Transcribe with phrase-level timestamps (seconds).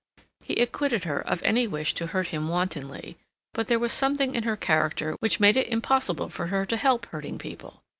[0.43, 3.17] He acquitted her of any wish to hurt him wantonly,
[3.53, 7.05] but there was something in her character which made it impossible for her to help
[7.11, 7.83] hurting people.